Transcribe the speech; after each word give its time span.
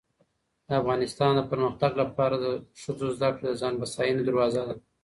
د 0.67 0.69
افغانستان 0.81 1.31
د 1.35 1.41
پرمختګ 1.51 1.91
لپاره 2.01 2.35
د 2.39 2.45
ښځو 2.81 3.07
زدهکړه 3.17 3.47
د 3.49 3.55
ځان 3.61 3.73
بسیاینې 3.81 4.21
دروازه 4.25 4.61
ده 4.67 4.75